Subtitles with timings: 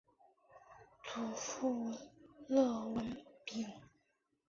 [1.03, 1.91] 祖父
[2.49, 3.71] 靳文昺。